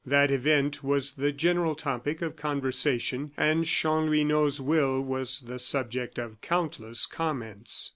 That 0.03 0.31
event 0.31 0.83
was 0.83 1.11
the 1.11 1.31
general 1.31 1.75
topic 1.75 2.23
of 2.23 2.35
conversation; 2.35 3.33
and 3.37 3.65
Chanlouineau's 3.65 4.59
will 4.59 4.99
was 4.99 5.41
the 5.41 5.59
subject 5.59 6.17
of 6.17 6.41
countless 6.41 7.05
comments. 7.05 7.87